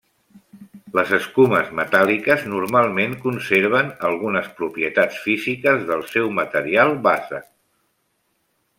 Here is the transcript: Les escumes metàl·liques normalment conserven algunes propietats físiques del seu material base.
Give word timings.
Les 0.99 1.11
escumes 1.17 1.69
metàl·liques 1.79 2.47
normalment 2.53 3.13
conserven 3.27 3.93
algunes 4.09 4.49
propietats 4.63 5.23
físiques 5.29 5.87
del 5.93 6.05
seu 6.17 6.37
material 6.43 6.99
base. 7.11 7.47